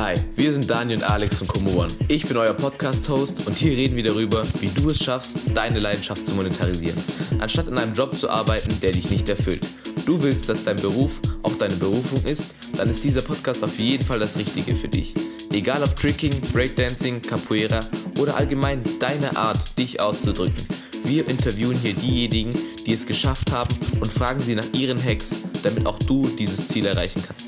Hi, 0.00 0.14
wir 0.34 0.50
sind 0.50 0.70
Daniel 0.70 0.96
und 0.98 1.10
Alex 1.10 1.36
von 1.36 1.46
Komoan. 1.46 1.92
Ich 2.08 2.26
bin 2.26 2.34
euer 2.38 2.54
Podcast-Host 2.54 3.46
und 3.46 3.58
hier 3.58 3.72
reden 3.72 3.96
wir 3.96 4.02
darüber, 4.02 4.42
wie 4.58 4.68
du 4.68 4.88
es 4.88 5.04
schaffst, 5.04 5.40
deine 5.54 5.78
Leidenschaft 5.78 6.26
zu 6.26 6.32
monetarisieren, 6.32 6.96
anstatt 7.38 7.66
in 7.66 7.76
einem 7.76 7.92
Job 7.92 8.14
zu 8.14 8.30
arbeiten, 8.30 8.80
der 8.80 8.92
dich 8.92 9.10
nicht 9.10 9.28
erfüllt. 9.28 9.60
Du 10.06 10.22
willst, 10.22 10.48
dass 10.48 10.64
dein 10.64 10.76
Beruf 10.76 11.20
auch 11.42 11.52
deine 11.56 11.74
Berufung 11.74 12.24
ist, 12.24 12.54
dann 12.78 12.88
ist 12.88 13.04
dieser 13.04 13.20
Podcast 13.20 13.62
auf 13.62 13.78
jeden 13.78 14.02
Fall 14.02 14.18
das 14.18 14.38
Richtige 14.38 14.74
für 14.74 14.88
dich. 14.88 15.12
Egal 15.52 15.82
ob 15.82 15.94
Tricking, 15.96 16.32
Breakdancing, 16.54 17.20
Capoeira 17.20 17.80
oder 18.18 18.38
allgemein 18.38 18.82
deine 19.00 19.36
Art, 19.36 19.78
dich 19.78 20.00
auszudrücken. 20.00 20.64
Wir 21.04 21.28
interviewen 21.28 21.76
hier 21.76 21.92
diejenigen, 21.92 22.54
die 22.86 22.94
es 22.94 23.04
geschafft 23.04 23.52
haben 23.52 23.74
und 24.00 24.10
fragen 24.10 24.40
sie 24.40 24.54
nach 24.54 24.72
ihren 24.72 25.02
Hacks, 25.04 25.40
damit 25.62 25.84
auch 25.84 25.98
du 25.98 26.26
dieses 26.38 26.68
Ziel 26.68 26.86
erreichen 26.86 27.22
kannst. 27.26 27.39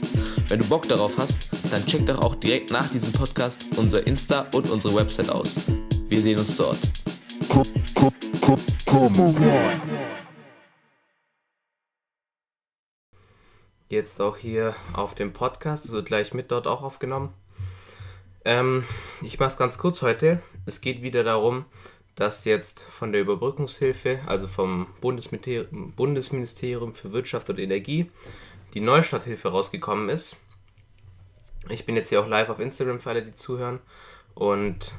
Wenn 0.48 0.60
du 0.60 0.68
Bock 0.68 0.88
darauf 0.88 1.16
hast, 1.18 1.50
dann 1.72 1.84
check 1.86 2.06
doch 2.06 2.18
auch 2.22 2.34
direkt 2.34 2.70
nach 2.70 2.88
diesem 2.88 3.12
Podcast 3.12 3.78
unser 3.78 4.06
Insta 4.06 4.46
und 4.54 4.70
unsere 4.70 4.94
Website 4.94 5.30
aus. 5.30 5.56
Wir 6.08 6.20
sehen 6.20 6.38
uns 6.38 6.56
dort. 6.56 6.78
Jetzt 13.88 14.20
auch 14.20 14.36
hier 14.36 14.74
auf 14.92 15.14
dem 15.14 15.32
Podcast, 15.32 15.84
es 15.84 15.92
wird 15.92 16.06
gleich 16.06 16.34
mit 16.34 16.50
dort 16.50 16.66
auch 16.66 16.82
aufgenommen. 16.82 17.32
Ähm, 18.44 18.84
ich 19.22 19.38
mache 19.38 19.50
es 19.50 19.56
ganz 19.56 19.78
kurz 19.78 20.02
heute. 20.02 20.42
Es 20.66 20.80
geht 20.80 21.02
wieder 21.02 21.24
darum, 21.24 21.64
dass 22.14 22.44
jetzt 22.44 22.82
von 22.82 23.12
der 23.12 23.20
Überbrückungshilfe, 23.20 24.20
also 24.26 24.46
vom 24.48 24.86
Bundesministerium 25.00 26.94
für 26.94 27.12
Wirtschaft 27.12 27.50
und 27.50 27.58
Energie, 27.58 28.10
die 28.74 28.80
Neustarthilfe 28.80 29.48
rausgekommen 29.48 30.08
ist. 30.08 30.36
Ich 31.68 31.86
bin 31.86 31.96
jetzt 31.96 32.08
hier 32.08 32.20
auch 32.20 32.28
live 32.28 32.48
auf 32.48 32.58
Instagram 32.58 32.98
für 33.00 33.10
alle, 33.10 33.22
die 33.22 33.34
zuhören 33.34 33.80
und 34.34 34.92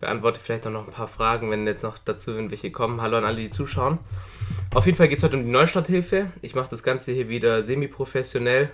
beantworte 0.00 0.38
vielleicht 0.38 0.66
auch 0.66 0.70
noch 0.70 0.86
ein 0.86 0.92
paar 0.92 1.08
Fragen, 1.08 1.50
wenn 1.50 1.66
jetzt 1.66 1.82
noch 1.82 1.98
dazu 1.98 2.36
welche 2.36 2.70
kommen. 2.70 3.02
Hallo 3.02 3.16
an 3.16 3.24
alle, 3.24 3.36
die 3.36 3.50
zuschauen. 3.50 3.98
Auf 4.74 4.86
jeden 4.86 4.96
Fall 4.96 5.08
geht 5.08 5.18
es 5.18 5.24
heute 5.24 5.36
um 5.36 5.44
die 5.44 5.50
Neustarthilfe. 5.50 6.30
Ich 6.42 6.54
mache 6.54 6.70
das 6.70 6.82
Ganze 6.82 7.12
hier 7.12 7.28
wieder 7.28 7.62
semi-professionell 7.62 8.70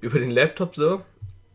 über 0.00 0.18
den 0.18 0.30
Laptop 0.30 0.74
so, 0.74 1.02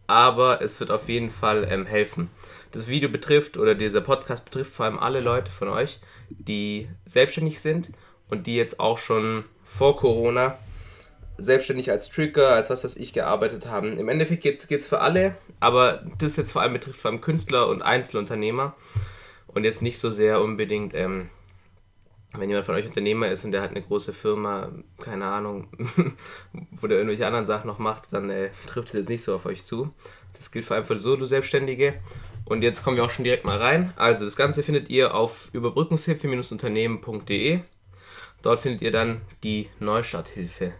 aber 0.08 0.62
es 0.62 0.80
wird 0.80 0.92
auf 0.92 1.10
jeden 1.10 1.30
Fall 1.30 1.68
ähm, 1.70 1.86
helfen. 1.86 2.30
Das 2.72 2.88
Video 2.88 3.10
betrifft 3.10 3.58
oder 3.58 3.76
dieser 3.76 4.02
Podcast 4.02 4.46
betrifft 4.46 4.72
vor 4.72 4.86
allem 4.86 5.00
alle 5.00 5.20
Leute 5.20 5.52
von 5.52 5.68
euch, 5.68 6.00
die 6.30 6.88
selbstständig 7.06 7.60
sind 7.60 7.90
und 8.30 8.48
die 8.48 8.56
jetzt 8.56 8.80
auch 8.80 9.00
schon 9.00 9.44
vor 9.66 9.98
Corona 9.98 10.58
selbstständig 11.40 11.92
als 11.92 12.10
Trigger, 12.10 12.50
als 12.50 12.70
was 12.70 12.82
das 12.82 12.96
ich 12.96 13.14
gearbeitet 13.14 13.68
haben. 13.68 13.98
Im 13.98 14.10
Endeffekt 14.10 14.44
geht 14.44 14.70
es 14.70 14.88
für 14.88 15.02
alle, 15.02 15.36
aber 15.60 16.04
das 16.18 16.36
jetzt 16.36 16.52
vor 16.52 16.62
allem 16.62 16.74
betrifft 16.74 17.00
vor 17.00 17.12
allem 17.12 17.22
Künstler 17.22 17.68
und 17.68 17.82
Einzelunternehmer 17.82 18.76
und 19.48 19.64
jetzt 19.64 19.82
nicht 19.82 20.00
so 20.00 20.12
sehr 20.12 20.42
unbedingt, 20.42 20.94
ähm, 20.94 21.30
wenn 22.34 22.50
jemand 22.50 22.66
von 22.66 22.76
euch 22.76 22.86
Unternehmer 22.86 23.30
ist 23.30 23.46
und 23.46 23.52
der 23.52 23.62
hat 23.62 23.72
eine 23.72 23.82
große 23.82 24.14
Firma, 24.14 24.72
keine 25.02 25.26
Ahnung, 25.26 25.68
wo 26.72 26.88
der 26.88 26.98
irgendwelche 26.98 27.26
anderen 27.26 27.48
Sachen 27.48 27.68
noch 27.68 27.80
macht, 27.80 28.14
dann 28.14 28.30
äh, 28.30 28.52
trifft 28.68 28.90
es 28.90 28.94
jetzt 28.94 29.10
nicht 29.10 29.24
so 29.24 29.34
auf 29.34 29.46
euch 29.46 29.66
zu. 29.66 29.92
Das 30.34 30.52
gilt 30.52 30.66
vor 30.66 30.76
allem 30.76 30.86
für 30.86 30.98
Solo-Selbstständige. 30.98 31.96
Und 32.46 32.64
jetzt 32.64 32.84
kommen 32.84 32.98
wir 32.98 33.04
auch 33.04 33.10
schon 33.10 33.26
direkt 33.26 33.46
mal 33.46 33.58
rein. 33.58 33.94
Also 33.96 34.26
das 34.26 34.36
Ganze 34.36 34.64
findet 34.64 34.90
ihr 34.90 35.14
auf 35.14 35.50
überbrückungshilfe-unternehmen.de. 35.54 37.60
Dort 38.42 38.60
findet 38.60 38.82
ihr 38.82 38.92
dann 38.92 39.22
die 39.44 39.70
Neustarthilfe. 39.80 40.74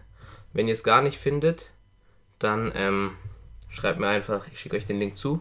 Wenn 0.52 0.68
ihr 0.68 0.74
es 0.74 0.84
gar 0.84 1.02
nicht 1.02 1.18
findet, 1.18 1.70
dann 2.38 2.72
ähm, 2.74 3.12
schreibt 3.68 4.00
mir 4.00 4.08
einfach, 4.08 4.46
ich 4.52 4.58
schicke 4.58 4.76
euch 4.76 4.84
den 4.84 4.98
Link 4.98 5.16
zu. 5.16 5.40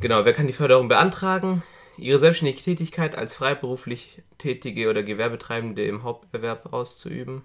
Genau, 0.00 0.24
wer 0.24 0.32
kann 0.32 0.46
die 0.46 0.54
Förderung 0.54 0.88
beantragen? 0.88 1.62
Ihre 1.98 2.18
selbstständige 2.18 2.62
Tätigkeit 2.62 3.16
als 3.16 3.34
freiberuflich 3.34 4.22
Tätige 4.38 4.88
oder 4.88 5.02
Gewerbetreibende 5.02 5.84
im 5.84 6.02
Haupterwerb 6.02 6.72
auszuüben. 6.72 7.42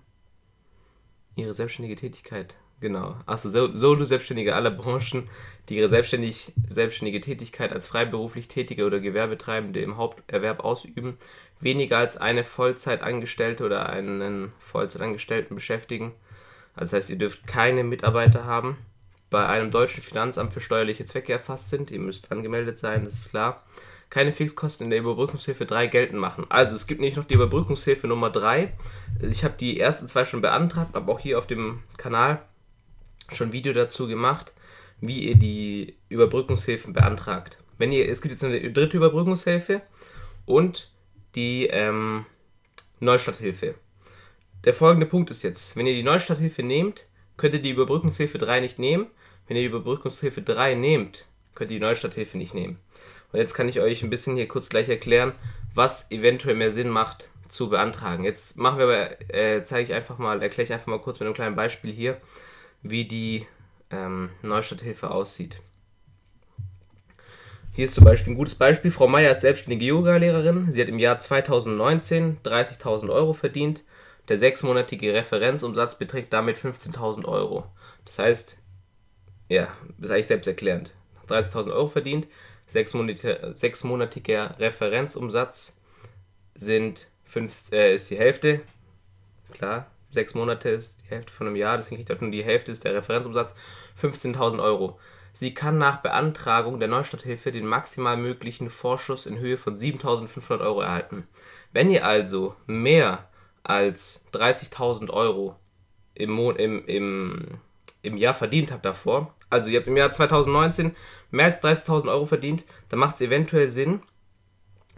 Ihre 1.36 1.54
selbstständige 1.54 2.00
Tätigkeit, 2.00 2.56
genau. 2.80 3.18
Achso, 3.26 3.50
Solo-Selbstständige 3.50 4.56
aller 4.56 4.72
Branchen, 4.72 5.30
die 5.68 5.76
ihre 5.76 5.90
selbstständig, 5.90 6.54
selbstständige 6.70 7.20
Tätigkeit 7.20 7.74
als 7.74 7.88
freiberuflich 7.88 8.48
Tätige 8.48 8.86
oder 8.86 9.02
Gewerbetreibende 9.02 9.82
im 9.82 9.98
Haupterwerb 9.98 10.62
ausüben, 10.62 11.18
weniger 11.60 11.98
als 11.98 12.16
eine 12.16 12.46
Vollzeitangestellte 12.46 13.66
oder 13.66 13.90
einen 13.90 14.54
Vollzeitangestellten 14.60 15.56
beschäftigen 15.56 16.14
das 16.80 16.94
heißt, 16.94 17.10
ihr 17.10 17.18
dürft 17.18 17.48
keine 17.48 17.84
Mitarbeiter 17.84 18.46
haben, 18.46 18.78
bei 19.30 19.46
einem 19.46 19.72
deutschen 19.72 20.02
Finanzamt 20.02 20.54
für 20.54 20.62
steuerliche 20.62 21.06
Zwecke 21.06 21.34
erfasst 21.34 21.70
sind. 21.70 21.92
Ihr 21.92 22.00
müsst 22.00 22.32
angemeldet 22.32 22.78
sein, 22.78 23.06
das 23.06 23.16
ist 23.16 23.30
klar. 23.32 23.64
Keine 24.10 24.32
Fixkosten 24.32 24.86
in 24.86 24.92
der 24.92 25.00
Überbrückungshilfe 25.00 25.66
3 25.66 25.88
geltend 25.88 26.22
machen. 26.22 26.46
Also 26.48 26.76
es 26.76 26.88
gibt 26.88 27.02
nicht 27.02 27.18
noch 27.18 27.26
die 27.26 27.34
Überbrückungshilfe 27.34 28.08
Nummer 28.08 28.30
3. 28.30 28.74
Ich 29.22 29.44
habe 29.44 29.56
die 29.60 29.80
ersten 29.80 30.08
zwei 30.08 30.24
schon 30.24 30.40
beantragt, 30.40 30.96
habe 30.96 31.12
auch 31.12 31.20
hier 31.20 31.38
auf 31.38 31.46
dem 31.46 31.84
Kanal 31.98 32.42
schon 33.34 33.50
ein 33.50 33.54
Video 33.54 33.74
dazu 33.74 34.08
gemacht, 34.08 34.54
wie 35.02 35.28
ihr 35.28 35.36
die 35.36 35.98
Überbrückungshilfen 36.08 36.94
beantragt. 36.94 37.58
Wenn 37.78 37.92
ihr, 37.92 38.10
es 38.10 38.22
gibt 38.22 38.32
jetzt 38.32 38.46
eine 38.46 38.72
dritte 38.72 38.96
Überbrückungshilfe 38.96 39.82
und 40.46 40.90
die 41.36 41.68
ähm, 41.68 42.26
Neustarthilfe. 43.00 43.76
Der 44.64 44.74
folgende 44.74 45.06
Punkt 45.06 45.30
ist 45.30 45.44
jetzt, 45.44 45.76
wenn 45.76 45.88
ihr 45.88 45.94
die 45.94 46.04
Neustarthilfe 46.04 46.64
nehmt, 46.64 47.08
könnt 47.38 47.54
ihr 47.54 47.62
die 47.62 47.70
Überbrückungshilfe 47.70 48.38
3 48.38 48.60
nicht 48.60 48.80
nehmen. 48.80 49.08
Wenn 49.48 49.56
ihr 49.56 49.64
die 49.64 49.70
Überbrückungshilfe 49.70 50.42
3 50.42 50.76
nehmt, 50.76 51.26
könnt 51.56 51.72
ihr 51.72 51.80
die 51.80 51.86
Neustarthilfe 51.86 52.38
nicht 52.38 52.54
nehmen. 52.54 52.80
Und 53.32 53.40
jetzt 53.40 53.54
kann 53.54 53.70
ich 53.70 53.80
euch 53.80 54.04
ein 54.04 54.10
bisschen 54.10 54.36
hier 54.36 54.48
kurz 54.48 54.70
gleich 54.70 54.90
erklären, 54.90 55.34
was 55.74 56.12
eventuell 56.12 56.56
mehr 56.56 56.72
Sinn 56.72 56.90
macht 56.90 57.30
zu 57.50 57.70
beantragen. 57.70 58.24
Jetzt 58.24 58.58
machen 58.58 58.80
wir 58.80 58.86
aber, 58.86 59.34
äh, 59.34 59.64
zeige 59.64 59.84
ich 59.84 59.94
einfach 59.94 60.18
mal, 60.18 60.42
erkläre 60.42 60.64
ich 60.64 60.74
einfach 60.74 60.88
mal 60.88 61.00
kurz 61.00 61.20
mit 61.20 61.28
einem 61.28 61.36
kleinen 61.36 61.56
Beispiel 61.56 61.94
hier, 61.94 62.18
wie 62.82 63.06
die 63.06 63.46
ähm, 63.92 64.30
Neustarthilfe 64.42 65.12
aussieht. 65.12 65.62
Hier 67.74 67.86
ist 67.86 67.94
zum 67.94 68.06
Beispiel 68.06 68.34
ein 68.34 68.38
gutes 68.38 68.56
Beispiel. 68.56 68.90
Frau 68.90 69.08
Meier 69.08 69.32
ist 69.32 69.42
selbstständige 69.42 69.86
Yoga-Lehrerin. 69.86 70.72
Sie 70.72 70.82
hat 70.82 70.90
im 70.90 71.00
Jahr 71.00 71.20
2019 71.20 72.40
30.000 72.44 73.10
Euro 73.10 73.34
verdient 73.34 73.84
der 74.28 74.38
sechsmonatige 74.38 75.14
Referenzumsatz 75.14 75.98
beträgt 75.98 76.34
damit 76.34 76.58
15.000 76.58 77.26
Euro. 77.26 77.66
Das 78.06 78.20
heißt, 78.20 78.60
ja, 79.50 79.74
das 79.98 80.10
ist 80.10 80.12
eigentlich 80.12 80.28
selbsterklärend. 80.28 80.94
30.000 81.28 81.74
Euro 81.74 81.88
verdient, 81.88 82.28
sechsmonatiger 82.68 84.60
Referenzumsatz 84.60 85.78
sind 86.56 87.08
fünf, 87.24 87.72
äh, 87.72 87.94
ist 87.94 88.10
die 88.10 88.18
Hälfte. 88.18 88.62
Klar, 89.52 89.88
sechs 90.10 90.34
Monate 90.34 90.70
ist 90.70 91.04
die 91.04 91.10
Hälfte 91.10 91.32
von 91.32 91.48
einem 91.48 91.56
Jahr, 91.56 91.78
deswegen 91.78 91.98
kriegt 91.98 92.10
er 92.10 92.22
nur 92.22 92.32
die 92.32 92.44
Hälfte, 92.44 92.72
ist 92.72 92.84
der 92.84 92.94
Referenzumsatz 92.94 93.54
15.000 94.02 94.62
Euro. 94.62 95.00
Sie 95.34 95.54
kann 95.54 95.78
nach 95.78 96.02
Beantragung 96.02 96.80
der 96.80 96.90
Neustarthilfe 96.90 97.52
den 97.52 97.68
maximal 97.68 98.18
möglichen 98.18 98.70
Vorschuss 98.70 99.26
in 99.26 99.38
Höhe 99.38 99.58
von 99.58 99.76
7.500 99.76 100.62
Euro 100.62 100.82
erhalten. 100.82 101.28
Wenn 101.72 101.92
ihr 101.92 102.06
also 102.06 102.56
mehr 102.66 103.30
als 103.68 104.24
30.000 104.34 105.10
Euro 105.10 105.56
im, 106.14 106.32
Mon 106.32 106.56
im, 106.56 106.86
im, 106.86 107.60
im 108.02 108.18
Jahr 108.18 108.34
verdient 108.34 108.72
habt 108.72 108.86
davor, 108.86 109.34
also 109.50 109.70
ihr 109.70 109.80
habt 109.80 109.88
im 109.88 109.98
Jahr 109.98 110.12
2019 110.12 110.96
mehr 111.32 111.46
als 111.46 111.62
30.000 111.62 112.10
Euro 112.10 112.26
verdient, 112.26 112.66
dann 112.90 113.00
macht 113.00 113.16
es 113.16 113.22
eventuell 113.22 113.70
Sinn, 113.70 114.02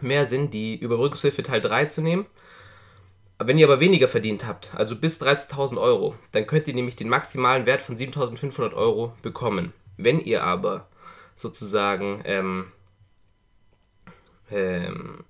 mehr 0.00 0.24
Sinn, 0.24 0.50
die 0.50 0.76
Überbrückungshilfe 0.76 1.42
Teil 1.42 1.60
3 1.60 1.86
zu 1.86 2.00
nehmen. 2.00 2.26
Wenn 3.38 3.58
ihr 3.58 3.66
aber 3.66 3.80
weniger 3.80 4.06
verdient 4.06 4.46
habt, 4.46 4.74
also 4.74 4.96
bis 4.96 5.20
30.000 5.20 5.80
Euro, 5.80 6.14
dann 6.32 6.46
könnt 6.46 6.68
ihr 6.68 6.74
nämlich 6.74 6.96
den 6.96 7.08
maximalen 7.08 7.64
Wert 7.66 7.80
von 7.80 7.96
7.500 7.96 8.74
Euro 8.74 9.14
bekommen. 9.22 9.72
Wenn 9.96 10.20
ihr 10.20 10.44
aber 10.44 10.88
sozusagen 11.34 12.20
ähm, 12.24 12.66
ähm, 14.50 15.24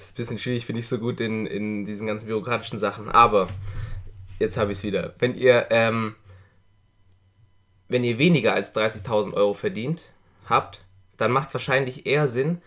ist 0.00 0.12
ein 0.12 0.16
bisschen 0.16 0.38
schwierig, 0.38 0.62
ich 0.62 0.66
bin 0.66 0.76
nicht 0.76 0.88
so 0.88 0.98
gut 0.98 1.20
in, 1.20 1.46
in 1.46 1.84
diesen 1.84 2.06
ganzen 2.06 2.26
bürokratischen 2.26 2.78
Sachen. 2.78 3.08
Aber 3.08 3.48
jetzt 4.38 4.56
habe 4.56 4.72
ich 4.72 4.78
es 4.78 4.84
wieder. 4.84 5.14
Wenn 5.18 5.34
ihr, 5.36 5.66
ähm, 5.70 6.14
wenn 7.88 8.04
ihr 8.04 8.18
weniger 8.18 8.54
als 8.54 8.74
30.000 8.74 9.34
Euro 9.34 9.54
verdient 9.54 10.04
habt, 10.48 10.84
dann 11.16 11.32
macht 11.32 11.48
es 11.48 11.54
wahrscheinlich 11.54 12.06
eher 12.06 12.28
Sinn, 12.28 12.60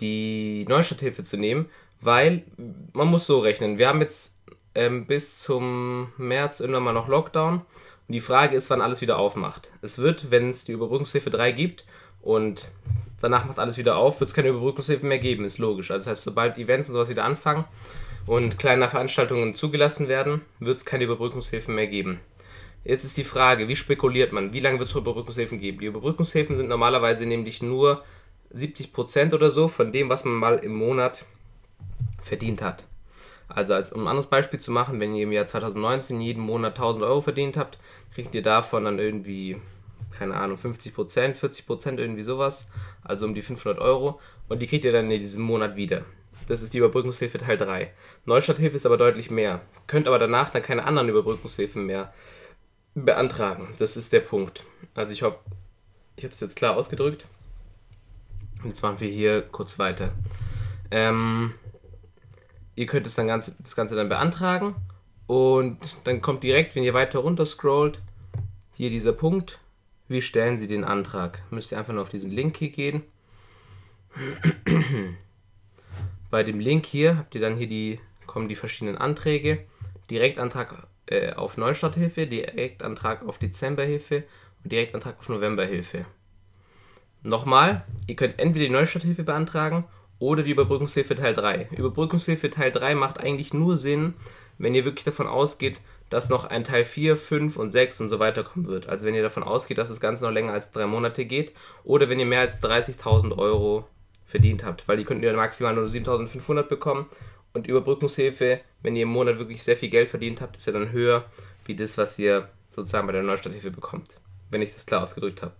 die 0.00 0.64
Neustarthilfe 0.68 1.22
zu 1.22 1.36
nehmen, 1.36 1.66
weil 2.00 2.44
man 2.92 3.08
muss 3.08 3.26
so 3.26 3.38
rechnen. 3.38 3.78
Wir 3.78 3.88
haben 3.88 4.00
jetzt 4.00 4.38
ähm, 4.74 5.06
bis 5.06 5.38
zum 5.38 6.12
März 6.16 6.60
irgendwann 6.60 6.82
mal 6.82 6.92
noch 6.92 7.08
Lockdown 7.08 7.62
und 8.08 8.12
die 8.12 8.20
Frage 8.20 8.56
ist, 8.56 8.70
wann 8.70 8.80
alles 8.80 9.00
wieder 9.00 9.18
aufmacht. 9.18 9.70
Es 9.82 9.98
wird, 9.98 10.30
wenn 10.30 10.48
es 10.48 10.64
die 10.64 10.72
Überbrückungshilfe 10.72 11.30
3 11.30 11.52
gibt 11.52 11.84
und 12.20 12.68
danach 13.22 13.46
macht 13.46 13.58
alles 13.58 13.78
wieder 13.78 13.96
auf, 13.96 14.20
wird 14.20 14.28
es 14.30 14.34
keine 14.34 14.48
Überbrückungshilfe 14.48 15.06
mehr 15.06 15.18
geben, 15.18 15.44
ist 15.44 15.58
logisch. 15.58 15.90
Also 15.90 16.10
das 16.10 16.18
heißt, 16.18 16.24
sobald 16.24 16.58
Events 16.58 16.88
und 16.88 16.94
sowas 16.94 17.08
wieder 17.08 17.24
anfangen 17.24 17.64
und 18.26 18.58
kleine 18.58 18.88
Veranstaltungen 18.88 19.54
zugelassen 19.54 20.08
werden, 20.08 20.42
wird 20.60 20.78
es 20.78 20.84
keine 20.84 21.04
Überbrückungshilfe 21.04 21.70
mehr 21.70 21.86
geben. 21.86 22.20
Jetzt 22.84 23.04
ist 23.04 23.16
die 23.16 23.24
Frage, 23.24 23.68
wie 23.68 23.76
spekuliert 23.76 24.32
man? 24.32 24.52
Wie 24.52 24.60
lange 24.60 24.78
wird 24.78 24.88
es 24.88 24.94
Überbrückungshilfen 24.94 25.60
geben? 25.60 25.78
Die 25.78 25.86
Überbrückungshilfen 25.86 26.56
sind 26.56 26.68
normalerweise 26.68 27.26
nämlich 27.26 27.62
nur 27.62 28.02
70% 28.52 29.34
oder 29.34 29.50
so 29.50 29.68
von 29.68 29.92
dem, 29.92 30.08
was 30.08 30.24
man 30.24 30.34
mal 30.34 30.58
im 30.58 30.74
Monat 30.74 31.24
verdient 32.20 32.60
hat. 32.60 32.84
Also 33.48 33.74
als 33.74 33.92
um 33.92 34.02
ein 34.02 34.08
anderes 34.08 34.28
Beispiel 34.28 34.58
zu 34.58 34.72
machen, 34.72 34.98
wenn 34.98 35.14
ihr 35.14 35.24
im 35.24 35.32
Jahr 35.32 35.46
2019 35.46 36.20
jeden 36.20 36.42
Monat 36.42 36.72
1000 36.72 37.04
Euro 37.04 37.20
verdient 37.20 37.56
habt, 37.56 37.78
kriegt 38.14 38.34
ihr 38.34 38.42
davon 38.42 38.84
dann 38.84 38.98
irgendwie, 38.98 39.58
keine 40.12 40.34
Ahnung, 40.34 40.56
50%, 40.56 41.34
40% 41.34 41.98
irgendwie 41.98 42.22
sowas, 42.22 42.70
also 43.02 43.26
um 43.26 43.34
die 43.34 43.42
500 43.42 43.80
Euro 43.80 44.20
und 44.48 44.60
die 44.60 44.66
kriegt 44.66 44.84
ihr 44.84 44.92
dann 44.92 45.10
in 45.10 45.20
diesem 45.20 45.42
Monat 45.42 45.76
wieder. 45.76 46.04
Das 46.46 46.62
ist 46.62 46.74
die 46.74 46.78
Überbrückungshilfe 46.78 47.38
Teil 47.38 47.56
3. 47.56 47.92
Neustarthilfe 48.24 48.76
ist 48.76 48.86
aber 48.86 48.96
deutlich 48.96 49.30
mehr. 49.30 49.60
Könnt 49.86 50.08
aber 50.08 50.18
danach 50.18 50.50
dann 50.50 50.62
keine 50.62 50.84
anderen 50.84 51.08
Überbrückungshilfen 51.08 51.86
mehr 51.86 52.12
beantragen. 52.94 53.68
Das 53.78 53.96
ist 53.96 54.12
der 54.12 54.20
Punkt. 54.20 54.64
Also 54.94 55.12
ich 55.12 55.22
hoffe, 55.22 55.38
ich 56.16 56.24
habe 56.24 56.30
das 56.30 56.40
jetzt 56.40 56.56
klar 56.56 56.76
ausgedrückt. 56.76 57.26
Und 58.62 58.70
jetzt 58.70 58.82
machen 58.82 59.00
wir 59.00 59.08
hier 59.08 59.42
kurz 59.42 59.78
weiter. 59.78 60.12
Ähm, 60.90 61.54
ihr 62.74 62.86
könnt 62.86 63.06
das, 63.06 63.14
dann 63.14 63.26
ganz, 63.26 63.56
das 63.58 63.76
Ganze 63.76 63.94
dann 63.94 64.08
beantragen 64.08 64.76
und 65.26 65.78
dann 66.04 66.20
kommt 66.20 66.42
direkt, 66.42 66.74
wenn 66.74 66.84
ihr 66.84 66.94
weiter 66.94 67.20
runter 67.20 67.46
scrollt, 67.46 68.00
hier 68.74 68.90
dieser 68.90 69.12
Punkt, 69.12 69.58
wie 70.08 70.22
stellen 70.22 70.58
Sie 70.58 70.66
den 70.66 70.84
Antrag? 70.84 71.42
Müsst 71.50 71.72
ihr 71.72 71.78
einfach 71.78 71.92
nur 71.92 72.02
auf 72.02 72.10
diesen 72.10 72.30
Link 72.30 72.56
hier 72.56 72.70
gehen. 72.70 73.02
Bei 76.30 76.42
dem 76.42 76.60
Link 76.60 76.86
hier 76.86 77.18
habt 77.18 77.34
ihr 77.34 77.40
dann 77.40 77.56
hier 77.56 77.66
die, 77.66 78.00
kommen 78.26 78.48
die 78.48 78.56
verschiedenen 78.56 78.96
Anträge. 78.98 79.64
Direktantrag 80.10 80.86
äh, 81.06 81.32
auf 81.32 81.56
Neustarthilfe, 81.56 82.26
Direktantrag 82.26 83.26
auf 83.26 83.38
Dezemberhilfe 83.38 84.24
und 84.62 84.72
Direktantrag 84.72 85.18
auf 85.18 85.28
Novemberhilfe. 85.28 86.04
Nochmal, 87.22 87.84
ihr 88.06 88.16
könnt 88.16 88.38
entweder 88.38 88.66
die 88.66 88.72
Neustarthilfe 88.72 89.22
beantragen 89.22 89.84
oder 90.18 90.42
die 90.42 90.50
Überbrückungshilfe 90.50 91.14
Teil 91.14 91.34
3. 91.34 91.68
Überbrückungshilfe 91.76 92.50
Teil 92.50 92.72
3 92.72 92.94
macht 92.94 93.20
eigentlich 93.20 93.52
nur 93.52 93.76
Sinn, 93.76 94.14
wenn 94.58 94.74
ihr 94.74 94.84
wirklich 94.84 95.04
davon 95.04 95.26
ausgeht, 95.26 95.80
dass 96.12 96.28
noch 96.28 96.44
ein 96.44 96.62
Teil 96.62 96.84
4, 96.84 97.16
5 97.16 97.56
und 97.56 97.70
6 97.70 98.02
und 98.02 98.08
so 98.10 98.18
weiter 98.18 98.44
kommen 98.44 98.66
wird. 98.66 98.86
Also 98.86 99.06
wenn 99.06 99.14
ihr 99.14 99.22
davon 99.22 99.42
ausgeht, 99.42 99.78
dass 99.78 99.88
das 99.88 99.98
Ganze 99.98 100.24
noch 100.24 100.30
länger 100.30 100.52
als 100.52 100.70
drei 100.70 100.84
Monate 100.84 101.24
geht 101.24 101.54
oder 101.84 102.10
wenn 102.10 102.20
ihr 102.20 102.26
mehr 102.26 102.40
als 102.40 102.62
30.000 102.62 103.38
Euro 103.38 103.86
verdient 104.26 104.62
habt, 104.62 104.86
weil 104.88 104.98
die 104.98 105.04
könnten 105.04 105.24
ihr 105.24 105.32
maximal 105.32 105.74
nur 105.74 105.86
7.500 105.86 106.64
bekommen 106.64 107.06
und 107.54 107.66
Überbrückungshilfe, 107.66 108.60
wenn 108.82 108.94
ihr 108.94 109.04
im 109.04 109.08
Monat 109.08 109.38
wirklich 109.38 109.62
sehr 109.62 109.76
viel 109.76 109.88
Geld 109.88 110.10
verdient 110.10 110.42
habt, 110.42 110.58
ist 110.58 110.66
ja 110.66 110.74
dann 110.74 110.92
höher 110.92 111.24
wie 111.64 111.74
das, 111.74 111.96
was 111.96 112.18
ihr 112.18 112.46
sozusagen 112.68 113.06
bei 113.06 113.14
der 113.14 113.22
Neustarthilfe 113.22 113.70
bekommt, 113.70 114.20
wenn 114.50 114.60
ich 114.60 114.72
das 114.72 114.84
klar 114.84 115.02
ausgedrückt 115.02 115.40
habe. 115.40 115.54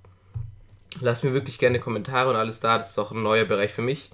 Lasst 1.00 1.24
mir 1.24 1.32
wirklich 1.32 1.58
gerne 1.58 1.80
Kommentare 1.80 2.28
und 2.28 2.36
alles 2.36 2.60
da, 2.60 2.76
das 2.76 2.90
ist 2.90 2.98
auch 2.98 3.12
ein 3.12 3.22
neuer 3.22 3.46
Bereich 3.46 3.72
für 3.72 3.80
mich. 3.80 4.10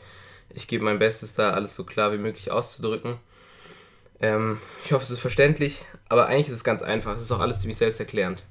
Ich 0.54 0.68
gebe 0.68 0.84
mein 0.84 1.00
Bestes, 1.00 1.34
da 1.34 1.50
alles 1.50 1.74
so 1.74 1.82
klar 1.82 2.12
wie 2.12 2.18
möglich 2.18 2.52
auszudrücken. 2.52 3.16
Ähm, 4.20 4.58
ich 4.84 4.92
hoffe, 4.92 5.04
es 5.04 5.10
ist 5.10 5.20
verständlich, 5.20 5.84
aber 6.08 6.26
eigentlich 6.26 6.48
ist 6.48 6.54
es 6.54 6.64
ganz 6.64 6.82
einfach. 6.82 7.16
Es 7.16 7.22
ist 7.22 7.32
auch 7.32 7.40
alles 7.40 7.60
ziemlich 7.60 7.78
selbsterklärend. 7.78 8.44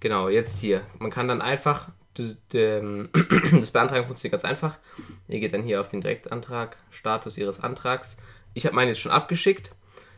Genau, 0.00 0.28
jetzt 0.28 0.58
hier. 0.58 0.82
Man 0.98 1.10
kann 1.10 1.28
dann 1.28 1.42
einfach, 1.42 1.88
das 2.16 3.70
Beantragen 3.72 4.06
funktioniert 4.06 4.32
ganz 4.32 4.44
einfach. 4.44 4.78
Ihr 5.28 5.40
geht 5.40 5.54
dann 5.54 5.62
hier 5.62 5.80
auf 5.80 5.88
den 5.88 6.00
Direktantrag, 6.00 6.76
Status 6.90 7.36
Ihres 7.38 7.60
Antrags 7.60 8.18
ich 8.58 8.66
habe 8.66 8.74
meinen 8.74 8.88
jetzt 8.88 9.00
schon 9.00 9.12
abgeschickt. 9.12 9.70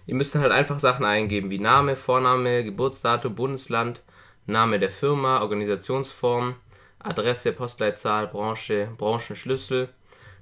Ihr 0.06 0.14
müsst 0.14 0.34
dann 0.34 0.42
halt 0.42 0.52
einfach 0.52 0.78
Sachen 0.78 1.04
eingeben 1.04 1.50
wie 1.50 1.58
Name, 1.58 1.94
Vorname, 1.94 2.64
Geburtsdatum, 2.64 3.34
Bundesland, 3.34 4.02
Name 4.46 4.78
der 4.78 4.90
Firma, 4.90 5.40
Organisationsform, 5.42 6.56
Adresse, 6.98 7.52
Postleitzahl, 7.52 8.26
Branche, 8.26 8.88
Branchenschlüssel. 8.96 9.90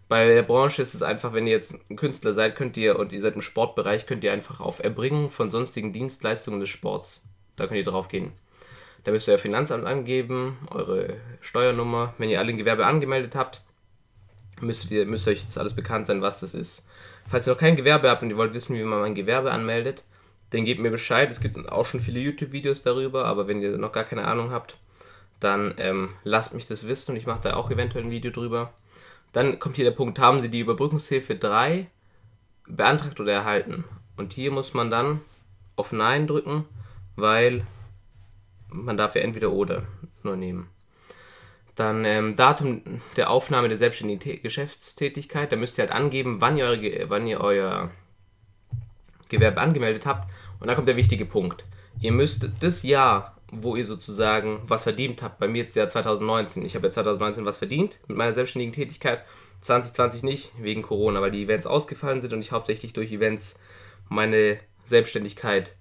Bei 0.09 0.27
der 0.27 0.43
Branche 0.43 0.81
ist 0.81 0.95
es 0.95 1.03
einfach, 1.03 1.35
wenn 1.35 1.47
ihr 1.47 1.53
jetzt 1.53 1.75
ein 1.91 1.97
Künstler 1.97 2.33
seid, 2.33 2.57
könnt 2.57 2.77
ihr 2.79 2.99
und 2.99 3.13
ihr 3.13 3.21
seid 3.21 3.35
im 3.35 3.43
Sportbereich, 3.43 4.07
könnt 4.07 4.25
ihr 4.25 4.33
einfach 4.33 4.61
auf 4.61 4.83
Erbringen 4.83 5.29
von 5.29 5.51
sonstigen 5.51 5.93
Dienstleistungen 5.93 6.61
des 6.61 6.71
Sports. 6.71 7.23
Da 7.57 7.67
könnt 7.67 7.77
ihr 7.77 7.85
drauf 7.85 8.09
gehen. 8.09 8.33
Da 9.05 9.13
müsst 9.13 9.29
ihr 9.29 9.33
euer 9.33 9.39
Finanzamt 9.39 9.85
angeben, 9.85 10.57
eure 10.71 11.17
Steuernummer. 11.41 12.15
Wenn 12.17 12.31
ihr 12.31 12.39
alle 12.39 12.51
ein 12.51 12.59
Gewerbe 12.59 12.87
angemeldet 12.87 13.35
habt, 13.35 13.61
müsst 14.61 14.91
ihr 14.91 15.05
müsst 15.05 15.29
euch 15.29 15.45
das 15.45 15.59
alles 15.59 15.75
bekannt 15.75 16.07
sein, 16.07 16.23
was 16.23 16.41
das 16.41 16.55
ist. 16.55 16.89
Falls 17.27 17.47
ihr 17.47 17.53
noch 17.53 17.61
kein 17.61 17.77
Gewerbe 17.77 18.09
habt 18.09 18.23
und 18.23 18.31
ihr 18.31 18.37
wollt 18.39 18.55
wissen, 18.55 18.77
wie 18.77 18.83
man 18.83 19.05
ein 19.05 19.15
Gewerbe 19.15 19.53
anmeldet, 19.53 20.05
dann 20.51 20.65
gebt 20.65 20.81
mir 20.81 20.91
Bescheid. 20.91 21.31
Es 21.31 21.41
gibt 21.41 21.69
auch 21.69 21.85
schon 21.85 22.01
viele 22.01 22.21
YouTube-Videos 22.21 22.83
darüber, 22.83 23.27
aber 23.27 23.47
wenn 23.47 23.61
ihr 23.61 23.77
noch 23.77 23.93
gar 23.93 24.05
keine 24.05 24.25
Ahnung 24.25 24.51
habt, 24.51 24.79
dann 25.39 25.75
ähm, 25.77 26.11
lasst 26.25 26.55
mich 26.55 26.67
das 26.67 26.89
wissen 26.89 27.13
und 27.13 27.19
ich 27.19 27.27
mache 27.27 27.43
da 27.43 27.55
auch 27.55 27.71
eventuell 27.71 28.05
ein 28.05 28.11
Video 28.11 28.31
drüber. 28.31 28.73
Dann 29.33 29.59
kommt 29.59 29.77
hier 29.77 29.85
der 29.85 29.93
Punkt, 29.93 30.19
haben 30.19 30.41
Sie 30.41 30.51
die 30.51 30.61
Überbrückungshilfe 30.61 31.37
3 31.37 31.87
beantragt 32.67 33.21
oder 33.21 33.33
erhalten? 33.33 33.85
Und 34.17 34.33
hier 34.33 34.51
muss 34.51 34.75
man 34.75 34.91
dann 34.91 35.21
auf 35.77 35.93
Nein 35.93 36.27
drücken, 36.27 36.65
weil 37.17 37.65
man 38.69 38.97
darf 38.97 39.15
ja 39.15 39.23
entweder 39.23 39.53
oder 39.53 39.85
nur 40.23 40.37
nehmen. 40.37 40.69
Dann 41.77 42.05
ähm, 42.05 42.35
Datum 42.35 43.01
der 43.17 43.31
Aufnahme 43.31 43.69
der 43.69 43.79
selbstständigen 43.79 44.43
Geschäftstätigkeit. 44.43 45.53
Da 45.53 45.57
müsst 45.57 45.79
ihr 45.79 45.83
halt 45.83 45.93
angeben, 45.93 46.41
wann 46.41 46.57
ihr, 46.57 46.65
eure, 46.65 47.09
wann 47.09 47.27
ihr 47.27 47.41
euer 47.41 47.91
Gewerbe 49.29 49.61
angemeldet 49.61 50.05
habt. 50.05 50.29
Und 50.59 50.67
dann 50.67 50.75
kommt 50.75 50.89
der 50.89 50.97
wichtige 50.97 51.25
Punkt. 51.25 51.65
Ihr 52.01 52.13
müsst 52.13 52.51
das 52.61 52.83
Jahr, 52.83 53.38
wo 53.51 53.77
ihr 53.77 53.87
sozusagen 53.87 54.61
was 54.65 54.85
verdient 54.85 55.23
habt, 55.23 55.39
bei 55.39 55.49
mir 55.49 55.63
jetzt 55.63 55.75
Jahr 55.75 55.89
2019, 55.89 56.65
ich 56.65 56.75
habe 56.75 56.87
ja 56.87 56.93
2019 56.93 57.45
was 57.45 57.57
verdient 57.57 57.99
mit 58.07 58.17
meiner 58.17 58.33
selbstständigen 58.33 58.75
Tätigkeit, 58.75 59.25
2020 59.63 60.23
nicht, 60.23 60.53
wegen 60.59 60.83
Corona, 60.83 61.21
weil 61.21 61.31
die 61.31 61.43
Events 61.43 61.67
ausgefallen 61.67 62.21
sind 62.21 62.33
und 62.33 62.41
ich 62.41 62.53
hauptsächlich 62.53 62.93
durch 62.93 63.11
Events 63.11 63.59
meine 64.09 64.59
Selbstständigkeit, 64.85 65.75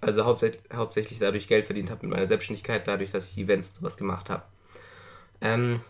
also 0.00 0.24
hauptsächlich, 0.24 0.62
hauptsächlich 0.74 1.18
dadurch 1.18 1.48
Geld 1.48 1.64
verdient 1.64 1.90
habe 1.90 2.06
mit 2.06 2.14
meiner 2.14 2.26
Selbstständigkeit, 2.26 2.86
dadurch, 2.88 3.10
dass 3.10 3.28
ich 3.28 3.38
Events 3.38 3.74
was 3.80 3.96
gemacht 3.96 4.30
habe. 4.30 4.44
Ähm, 5.40 5.80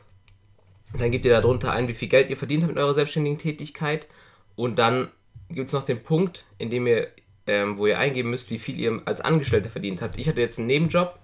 dann 0.99 1.11
gebt 1.11 1.25
ihr 1.25 1.33
darunter 1.33 1.73
ein, 1.73 1.89
wie 1.89 1.95
viel 1.95 2.09
Geld 2.09 2.29
ihr 2.31 2.37
verdient 2.37 2.65
habt 2.65 2.73
in 2.73 2.79
eurer 2.79 2.95
selbstständigen 2.95 3.39
Tätigkeit. 3.39 4.09
Und 4.57 4.79
dann 4.79 5.09
gibt 5.49 5.69
es 5.69 5.73
noch 5.73 5.85
den 5.85 6.03
Punkt, 6.03 6.45
in 6.59 6.71
dem 6.71 6.87
ihr, 6.87 7.09
ähm, 7.47 7.79
wo 7.79 7.87
ihr 7.87 7.99
eingeben 7.99 8.31
müsst, 8.31 8.51
wie 8.51 8.59
viel 8.59 8.79
ihr 8.79 9.03
als 9.05 9.21
Angestellter 9.21 9.69
verdient 9.69 10.03
habt. 10.03 10.19
Ich 10.19 10.29
hatte 10.29 10.41
jetzt 10.41 10.59
einen 10.59 10.69
Nebenjob 10.69 11.19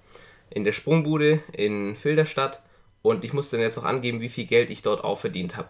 in 0.51 0.65
der 0.65 0.73
Sprungbude 0.73 1.41
in 1.53 1.97
Filderstadt 1.97 2.63
und 3.03 3.25
ich 3.25 3.33
musste 3.33 3.57
dann 3.57 3.65
jetzt 3.65 3.77
noch 3.77 3.85
angeben, 3.85 4.21
wie 4.21 4.29
viel 4.29 4.47
Geld 4.47 4.71
ich 4.71 4.83
dort 4.83 5.05
auch 5.05 5.19
verdient 5.19 5.57
habe. 5.57 5.69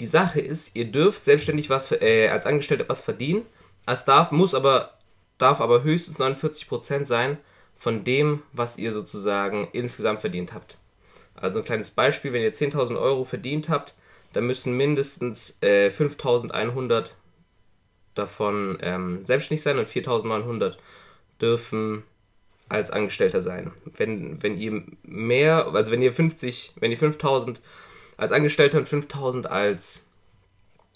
Die 0.00 0.06
Sache 0.06 0.40
ist, 0.40 0.74
ihr 0.76 0.86
dürft 0.86 1.24
selbstständig 1.24 1.70
was 1.70 1.92
äh, 1.92 2.28
als 2.28 2.46
Angestellter 2.46 2.88
was 2.88 3.02
verdienen. 3.02 3.46
Es 3.86 4.04
darf, 4.04 4.30
muss 4.30 4.54
aber, 4.54 4.98
darf 5.38 5.60
aber 5.60 5.82
höchstens 5.82 6.18
49% 6.18 7.04
sein 7.04 7.38
von 7.76 8.04
dem, 8.04 8.42
was 8.52 8.78
ihr 8.78 8.92
sozusagen 8.92 9.68
insgesamt 9.72 10.20
verdient 10.20 10.52
habt. 10.52 10.76
Also 11.34 11.58
ein 11.58 11.64
kleines 11.64 11.90
Beispiel, 11.90 12.32
wenn 12.32 12.42
ihr 12.42 12.52
10.000 12.52 13.00
Euro 13.00 13.24
verdient 13.24 13.68
habt, 13.68 13.94
dann 14.32 14.46
müssen 14.46 14.76
mindestens 14.76 15.58
äh, 15.60 15.88
5.100 15.88 17.10
davon 18.14 18.78
ähm, 18.82 19.24
selbstständig 19.24 19.62
sein 19.62 19.78
und 19.78 19.88
4.900 19.88 20.76
dürfen 21.40 22.04
als 22.68 22.90
Angestellter 22.90 23.40
sein. 23.40 23.72
Wenn, 23.96 24.42
wenn 24.42 24.56
ihr 24.56 24.82
mehr, 25.02 25.66
also 25.74 25.92
wenn 25.92 26.02
ihr 26.02 26.12
50, 26.12 26.72
wenn 26.76 26.90
ihr 26.90 26.98
5.000 26.98 27.60
als 28.16 28.32
Angestellter 28.32 28.78
und 28.78 28.88
5.000 28.88 29.46
als 29.46 30.04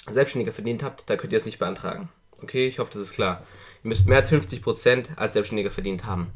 Selbstständiger 0.09 0.53
verdient 0.53 0.83
habt, 0.83 1.09
da 1.11 1.17
könnt 1.17 1.33
ihr 1.33 1.37
es 1.37 1.45
nicht 1.45 1.59
beantragen. 1.59 2.09
Okay, 2.43 2.67
ich 2.67 2.79
hoffe, 2.79 2.93
das 2.93 3.03
ist 3.03 3.15
klar. 3.15 3.43
Ihr 3.83 3.89
müsst 3.89 4.09
mehr 4.09 4.19
als 4.19 4.31
50% 4.31 5.17
als 5.17 5.35
Selbstständiger 5.35 5.71
verdient 5.71 6.05
haben. 6.05 6.33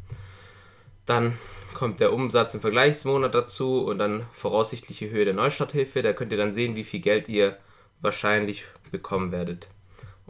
Dann 1.06 1.38
kommt 1.74 2.00
der 2.00 2.12
Umsatz 2.12 2.54
im 2.54 2.60
Vergleichsmonat 2.60 3.34
dazu 3.34 3.84
und 3.84 3.98
dann 3.98 4.26
voraussichtliche 4.32 5.10
Höhe 5.10 5.24
der 5.24 5.34
Neustarthilfe. 5.34 6.02
Da 6.02 6.12
könnt 6.12 6.32
ihr 6.32 6.38
dann 6.38 6.52
sehen, 6.52 6.76
wie 6.76 6.84
viel 6.84 7.00
Geld 7.00 7.28
ihr 7.28 7.56
wahrscheinlich 8.00 8.64
bekommen 8.90 9.32
werdet. 9.32 9.68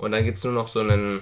Und 0.01 0.13
dann 0.13 0.25
gibt 0.25 0.39
es 0.39 0.45
nur 0.45 0.55
noch 0.55 0.69
so, 0.69 0.81
einen, 0.81 1.21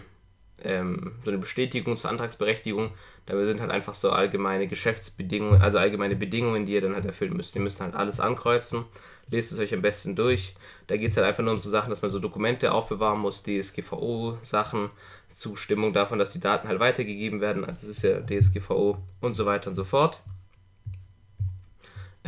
ähm, 0.63 1.13
so 1.25 1.31
eine 1.31 1.39
Bestätigung 1.39 1.97
zur 1.97 2.11
Antragsberechtigung. 2.11 2.93
Da 3.27 3.45
sind 3.45 3.61
halt 3.61 3.73
einfach 3.73 3.93
so 3.93 4.11
allgemeine 4.11 4.69
Geschäftsbedingungen, 4.69 5.61
also 5.61 5.79
allgemeine 5.79 6.15
Bedingungen, 6.15 6.65
die 6.65 6.75
ihr 6.75 6.81
dann 6.81 6.95
halt 6.95 7.05
erfüllen 7.05 7.37
müsst. 7.37 7.57
Ihr 7.57 7.61
müsst 7.61 7.81
halt 7.81 7.97
alles 7.97 8.21
ankreuzen. 8.21 8.85
Lest 9.31 9.51
es 9.51 9.59
euch 9.59 9.75
am 9.75 9.83
besten 9.83 10.15
durch. 10.15 10.55
Da 10.87 10.97
geht 10.97 11.11
es 11.11 11.17
halt 11.17 11.27
einfach 11.27 11.43
nur 11.43 11.55
um 11.55 11.59
so 11.59 11.69
Sachen, 11.69 11.91
dass 11.91 12.03
man 12.03 12.11
so 12.11 12.21
Dokumente 12.21 12.73
aufbewahren 12.73 13.21
muss, 13.21 13.43
DSGVO-Sachen, 13.43 14.91
Zustimmung 15.35 15.93
davon, 15.93 16.19
dass 16.21 16.31
die 16.31 16.41
Daten 16.41 16.69
halt 16.69 16.79
weitergegeben 16.79 17.41
werden. 17.41 17.65
Also 17.65 17.89
es 17.89 17.99
ist 17.99 18.03
ja 18.03 18.21
DSGVO 18.21 18.99
und 19.21 19.35
so 19.35 19.45
weiter 19.45 19.71
und 19.71 19.75
so 19.75 19.85
fort. 19.85 20.23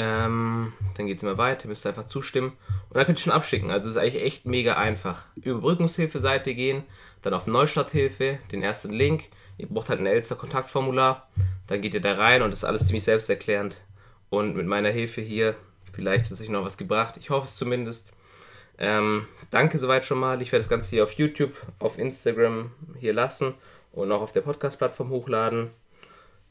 Ähm, 0.03 0.73
dann 0.97 1.07
geht 1.07 1.19
es 1.19 1.23
immer 1.23 1.37
weiter, 1.37 1.69
müsst 1.69 1.85
ihr 1.85 1.91
einfach 1.91 2.07
zustimmen. 2.07 2.57
Und 2.89 2.97
dann 2.97 3.05
könnt 3.05 3.19
ihr 3.19 3.23
schon 3.23 3.35
abschicken. 3.35 3.71
Also 3.71 3.91
es 3.91 3.97
ist 3.97 4.01
eigentlich 4.01 4.23
echt 4.23 4.47
mega 4.47 4.79
einfach. 4.79 5.27
Überbrückungshilfe-Seite 5.37 6.55
gehen, 6.55 6.85
dann 7.21 7.35
auf 7.35 7.47
Neustarthilfe, 7.47 8.39
den 8.51 8.63
ersten 8.63 8.95
Link. 8.95 9.25
Ihr 9.59 9.69
braucht 9.69 9.91
halt 9.91 10.01
ein 10.01 10.07
Elster 10.07 10.37
Kontaktformular. 10.37 11.29
Dann 11.67 11.83
geht 11.83 11.93
ihr 11.93 12.01
da 12.01 12.15
rein 12.15 12.41
und 12.41 12.51
das 12.51 12.61
ist 12.61 12.65
alles 12.65 12.87
ziemlich 12.87 13.05
selbsterklärend. 13.05 13.77
Und 14.31 14.57
mit 14.57 14.67
meiner 14.67 14.89
Hilfe 14.89 15.21
hier, 15.21 15.55
vielleicht 15.93 16.31
hat 16.31 16.37
sich 16.39 16.49
noch 16.49 16.65
was 16.65 16.79
gebracht. 16.79 17.19
Ich 17.19 17.29
hoffe 17.29 17.47
es 17.47 17.57
zumindest. 17.57 18.13
Ähm, 18.79 19.27
danke 19.51 19.77
soweit 19.77 20.07
schon 20.07 20.19
mal. 20.19 20.41
Ich 20.41 20.51
werde 20.51 20.63
das 20.63 20.71
Ganze 20.71 20.89
hier 20.89 21.05
auf 21.05 21.13
YouTube, 21.13 21.53
auf 21.79 21.99
Instagram 21.99 22.73
hier 22.99 23.13
lassen 23.13 23.53
und 23.93 24.11
auch 24.13 24.23
auf 24.23 24.33
der 24.33 24.41
Podcast-Plattform 24.41 25.11
hochladen. 25.11 25.69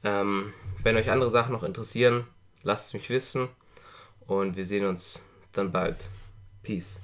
Ähm, 0.03 0.53
wenn 0.84 0.98
euch 0.98 1.10
andere 1.10 1.32
Sachen 1.32 1.53
noch 1.53 1.63
interessieren, 1.63 2.27
lasst 2.63 2.88
es 2.88 2.94
mich 2.94 3.10
wissen. 3.10 3.50
Und 4.22 4.56
wir 4.56 4.66
sehen 4.66 4.86
uns 4.86 5.24
dann 5.54 5.72
bald. 5.72 6.10
Peace. 6.62 7.00